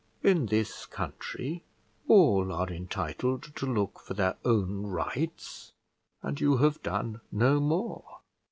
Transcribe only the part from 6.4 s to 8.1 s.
you have done no more.